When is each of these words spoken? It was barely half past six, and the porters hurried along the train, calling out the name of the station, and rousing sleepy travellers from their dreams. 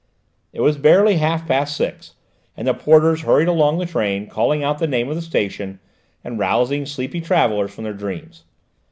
It 0.51 0.61
was 0.61 0.79
barely 0.79 1.17
half 1.17 1.47
past 1.47 1.77
six, 1.77 2.15
and 2.57 2.67
the 2.67 2.73
porters 2.73 3.21
hurried 3.21 3.47
along 3.47 3.77
the 3.77 3.85
train, 3.85 4.25
calling 4.27 4.63
out 4.63 4.79
the 4.79 4.87
name 4.87 5.09
of 5.09 5.15
the 5.15 5.21
station, 5.21 5.79
and 6.23 6.39
rousing 6.39 6.87
sleepy 6.87 7.21
travellers 7.21 7.71
from 7.71 7.83
their 7.83 7.93
dreams. 7.93 8.43